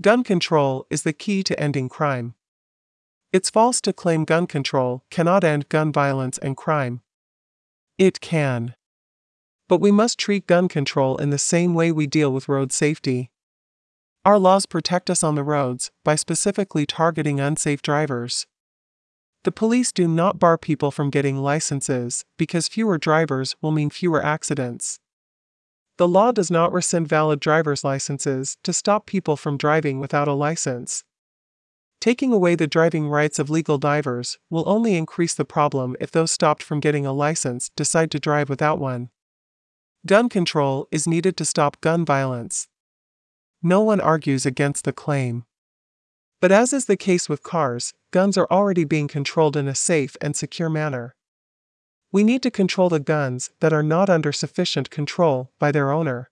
Gun 0.00 0.24
control 0.24 0.86
is 0.88 1.02
the 1.02 1.12
key 1.12 1.42
to 1.42 1.60
ending 1.60 1.88
crime. 1.88 2.34
It's 3.32 3.50
false 3.50 3.82
to 3.82 3.92
claim 3.92 4.24
gun 4.24 4.46
control 4.46 5.04
cannot 5.10 5.44
end 5.44 5.68
gun 5.68 5.92
violence 5.92 6.38
and 6.38 6.56
crime. 6.56 7.02
It 7.98 8.20
can. 8.20 8.74
But 9.68 9.80
we 9.80 9.90
must 9.90 10.18
treat 10.18 10.46
gun 10.46 10.68
control 10.68 11.18
in 11.18 11.28
the 11.30 11.38
same 11.38 11.74
way 11.74 11.92
we 11.92 12.06
deal 12.06 12.32
with 12.32 12.48
road 12.48 12.72
safety. 12.72 13.30
Our 14.24 14.38
laws 14.38 14.64
protect 14.64 15.10
us 15.10 15.22
on 15.22 15.34
the 15.34 15.44
roads 15.44 15.90
by 16.02 16.14
specifically 16.14 16.86
targeting 16.86 17.38
unsafe 17.38 17.82
drivers. 17.82 18.46
The 19.44 19.52
police 19.52 19.92
do 19.92 20.08
not 20.08 20.38
bar 20.38 20.56
people 20.56 20.90
from 20.90 21.10
getting 21.10 21.36
licenses 21.38 22.24
because 22.38 22.68
fewer 22.68 22.96
drivers 22.96 23.54
will 23.60 23.70
mean 23.70 23.90
fewer 23.90 24.24
accidents. 24.24 24.98
The 26.00 26.08
law 26.08 26.32
does 26.32 26.50
not 26.50 26.72
rescind 26.72 27.08
valid 27.08 27.40
driver's 27.40 27.84
licenses 27.84 28.56
to 28.62 28.72
stop 28.72 29.04
people 29.04 29.36
from 29.36 29.58
driving 29.58 30.00
without 30.00 30.28
a 30.28 30.32
license. 30.32 31.04
Taking 32.00 32.32
away 32.32 32.54
the 32.54 32.66
driving 32.66 33.06
rights 33.06 33.38
of 33.38 33.50
legal 33.50 33.76
drivers 33.76 34.38
will 34.48 34.66
only 34.66 34.96
increase 34.96 35.34
the 35.34 35.44
problem 35.44 35.96
if 36.00 36.10
those 36.10 36.30
stopped 36.30 36.62
from 36.62 36.80
getting 36.80 37.04
a 37.04 37.12
license 37.12 37.68
decide 37.76 38.10
to 38.12 38.18
drive 38.18 38.48
without 38.48 38.78
one. 38.78 39.10
Gun 40.06 40.30
control 40.30 40.88
is 40.90 41.06
needed 41.06 41.36
to 41.36 41.44
stop 41.44 41.78
gun 41.82 42.06
violence. 42.06 42.66
No 43.62 43.82
one 43.82 44.00
argues 44.00 44.46
against 44.46 44.86
the 44.86 44.94
claim. 44.94 45.44
But 46.40 46.50
as 46.50 46.72
is 46.72 46.86
the 46.86 46.96
case 46.96 47.28
with 47.28 47.42
cars, 47.42 47.92
guns 48.10 48.38
are 48.38 48.48
already 48.50 48.84
being 48.84 49.06
controlled 49.06 49.54
in 49.54 49.68
a 49.68 49.74
safe 49.74 50.16
and 50.22 50.34
secure 50.34 50.70
manner. 50.70 51.14
We 52.12 52.24
need 52.24 52.42
to 52.42 52.50
control 52.50 52.88
the 52.88 52.98
guns 52.98 53.50
that 53.60 53.72
are 53.72 53.82
not 53.82 54.10
under 54.10 54.32
sufficient 54.32 54.90
control 54.90 55.50
by 55.58 55.70
their 55.70 55.92
owner. 55.92 56.30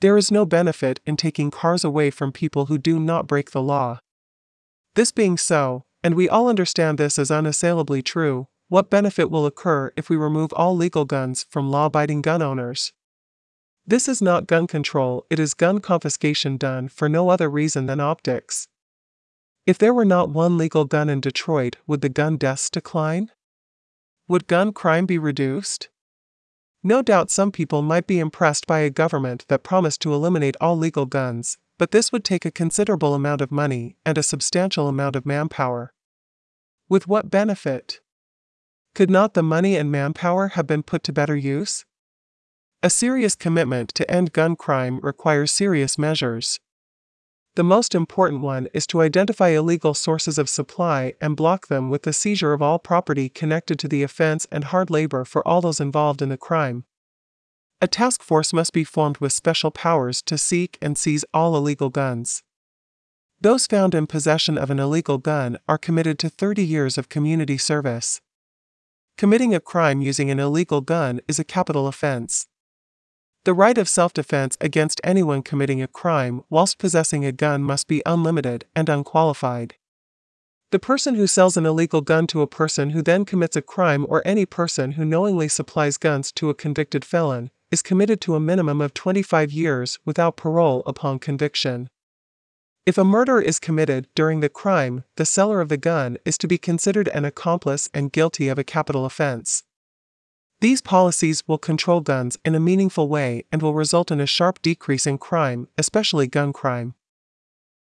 There 0.00 0.18
is 0.18 0.30
no 0.30 0.44
benefit 0.44 1.00
in 1.06 1.16
taking 1.16 1.50
cars 1.50 1.84
away 1.84 2.10
from 2.10 2.32
people 2.32 2.66
who 2.66 2.76
do 2.76 3.00
not 3.00 3.26
break 3.26 3.52
the 3.52 3.62
law. 3.62 4.00
This 4.94 5.10
being 5.10 5.38
so, 5.38 5.84
and 6.02 6.14
we 6.14 6.28
all 6.28 6.48
understand 6.48 6.98
this 6.98 7.18
as 7.18 7.30
unassailably 7.30 8.02
true, 8.02 8.46
what 8.68 8.90
benefit 8.90 9.30
will 9.30 9.46
occur 9.46 9.92
if 9.96 10.10
we 10.10 10.16
remove 10.16 10.52
all 10.52 10.76
legal 10.76 11.04
guns 11.04 11.46
from 11.48 11.70
law 11.70 11.86
abiding 11.86 12.20
gun 12.20 12.42
owners? 12.42 12.92
This 13.86 14.08
is 14.08 14.20
not 14.20 14.46
gun 14.46 14.66
control, 14.66 15.26
it 15.30 15.38
is 15.38 15.54
gun 15.54 15.80
confiscation 15.80 16.56
done 16.56 16.88
for 16.88 17.08
no 17.08 17.28
other 17.30 17.48
reason 17.48 17.86
than 17.86 18.00
optics. 18.00 18.68
If 19.66 19.78
there 19.78 19.94
were 19.94 20.04
not 20.04 20.30
one 20.30 20.58
legal 20.58 20.84
gun 20.84 21.08
in 21.08 21.20
Detroit, 21.20 21.76
would 21.86 22.02
the 22.02 22.08
gun 22.08 22.36
deaths 22.36 22.68
decline? 22.68 23.30
Would 24.26 24.46
gun 24.46 24.72
crime 24.72 25.04
be 25.04 25.18
reduced? 25.18 25.90
No 26.82 27.02
doubt 27.02 27.30
some 27.30 27.52
people 27.52 27.82
might 27.82 28.06
be 28.06 28.18
impressed 28.18 28.66
by 28.66 28.80
a 28.80 28.90
government 28.90 29.44
that 29.48 29.62
promised 29.62 30.00
to 30.02 30.14
eliminate 30.14 30.56
all 30.60 30.76
legal 30.76 31.04
guns, 31.04 31.58
but 31.78 31.90
this 31.90 32.10
would 32.10 32.24
take 32.24 32.44
a 32.44 32.50
considerable 32.50 33.14
amount 33.14 33.40
of 33.40 33.50
money 33.50 33.96
and 34.04 34.16
a 34.16 34.22
substantial 34.22 34.88
amount 34.88 35.16
of 35.16 35.26
manpower. 35.26 35.92
With 36.88 37.06
what 37.06 37.30
benefit? 37.30 38.00
Could 38.94 39.10
not 39.10 39.34
the 39.34 39.42
money 39.42 39.76
and 39.76 39.90
manpower 39.90 40.48
have 40.48 40.66
been 40.66 40.82
put 40.82 41.02
to 41.04 41.12
better 41.12 41.36
use? 41.36 41.84
A 42.82 42.90
serious 42.90 43.34
commitment 43.34 43.90
to 43.94 44.10
end 44.10 44.32
gun 44.32 44.56
crime 44.56 45.00
requires 45.00 45.50
serious 45.50 45.98
measures. 45.98 46.60
The 47.56 47.62
most 47.62 47.94
important 47.94 48.40
one 48.40 48.66
is 48.74 48.84
to 48.88 49.00
identify 49.00 49.50
illegal 49.50 49.94
sources 49.94 50.38
of 50.38 50.48
supply 50.48 51.14
and 51.20 51.36
block 51.36 51.68
them 51.68 51.88
with 51.88 52.02
the 52.02 52.12
seizure 52.12 52.52
of 52.52 52.60
all 52.60 52.80
property 52.80 53.28
connected 53.28 53.78
to 53.78 53.88
the 53.88 54.02
offense 54.02 54.44
and 54.50 54.64
hard 54.64 54.90
labor 54.90 55.24
for 55.24 55.46
all 55.46 55.60
those 55.60 55.78
involved 55.78 56.20
in 56.20 56.30
the 56.30 56.36
crime. 56.36 56.84
A 57.80 57.86
task 57.86 58.24
force 58.24 58.52
must 58.52 58.72
be 58.72 58.82
formed 58.82 59.18
with 59.18 59.32
special 59.32 59.70
powers 59.70 60.20
to 60.22 60.36
seek 60.36 60.78
and 60.82 60.98
seize 60.98 61.24
all 61.32 61.56
illegal 61.56 61.90
guns. 61.90 62.42
Those 63.40 63.68
found 63.68 63.94
in 63.94 64.08
possession 64.08 64.58
of 64.58 64.70
an 64.70 64.80
illegal 64.80 65.18
gun 65.18 65.58
are 65.68 65.78
committed 65.78 66.18
to 66.20 66.30
30 66.30 66.64
years 66.64 66.98
of 66.98 67.08
community 67.08 67.58
service. 67.58 68.20
Committing 69.16 69.54
a 69.54 69.60
crime 69.60 70.00
using 70.00 70.28
an 70.28 70.40
illegal 70.40 70.80
gun 70.80 71.20
is 71.28 71.38
a 71.38 71.44
capital 71.44 71.86
offense. 71.86 72.48
The 73.44 73.52
right 73.52 73.76
of 73.76 73.90
self 73.90 74.14
defense 74.14 74.56
against 74.58 75.02
anyone 75.04 75.42
committing 75.42 75.82
a 75.82 75.86
crime 75.86 76.42
whilst 76.48 76.78
possessing 76.78 77.26
a 77.26 77.32
gun 77.32 77.62
must 77.62 77.86
be 77.86 78.02
unlimited 78.06 78.64
and 78.74 78.88
unqualified. 78.88 79.74
The 80.70 80.78
person 80.78 81.14
who 81.14 81.26
sells 81.26 81.58
an 81.58 81.66
illegal 81.66 82.00
gun 82.00 82.26
to 82.28 82.40
a 82.40 82.46
person 82.46 82.90
who 82.90 83.02
then 83.02 83.26
commits 83.26 83.54
a 83.54 83.60
crime 83.62 84.06
or 84.08 84.22
any 84.24 84.46
person 84.46 84.92
who 84.92 85.04
knowingly 85.04 85.46
supplies 85.48 85.98
guns 85.98 86.32
to 86.32 86.48
a 86.48 86.54
convicted 86.54 87.04
felon 87.04 87.50
is 87.70 87.82
committed 87.82 88.22
to 88.22 88.34
a 88.34 88.40
minimum 88.40 88.80
of 88.80 88.94
25 88.94 89.52
years 89.52 89.98
without 90.06 90.36
parole 90.38 90.82
upon 90.86 91.18
conviction. 91.18 91.90
If 92.86 92.96
a 92.96 93.04
murder 93.04 93.40
is 93.40 93.58
committed 93.58 94.08
during 94.14 94.40
the 94.40 94.48
crime, 94.48 95.04
the 95.16 95.26
seller 95.26 95.60
of 95.60 95.68
the 95.68 95.76
gun 95.76 96.16
is 96.24 96.38
to 96.38 96.48
be 96.48 96.56
considered 96.56 97.08
an 97.08 97.26
accomplice 97.26 97.90
and 97.92 98.10
guilty 98.10 98.48
of 98.48 98.58
a 98.58 98.64
capital 98.64 99.04
offense. 99.04 99.64
These 100.64 100.80
policies 100.80 101.42
will 101.46 101.58
control 101.58 102.00
guns 102.00 102.38
in 102.42 102.54
a 102.54 102.58
meaningful 102.58 103.06
way 103.06 103.44
and 103.52 103.60
will 103.60 103.74
result 103.74 104.10
in 104.10 104.18
a 104.18 104.24
sharp 104.24 104.62
decrease 104.62 105.06
in 105.06 105.18
crime, 105.18 105.68
especially 105.76 106.26
gun 106.26 106.54
crime. 106.54 106.94